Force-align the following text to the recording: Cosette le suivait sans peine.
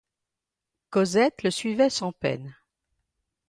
Cosette 0.89 1.43
le 1.43 1.51
suivait 1.51 1.91
sans 1.91 2.11
peine. 2.11 2.55